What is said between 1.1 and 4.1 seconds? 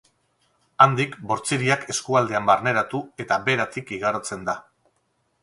Bortziriak eskualdean barneratu eta Beratik